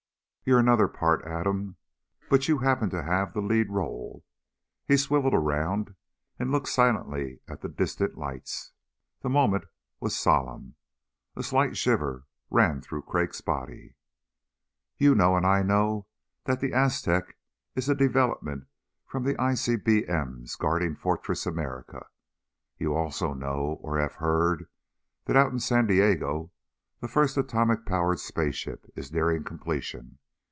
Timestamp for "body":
13.39-13.95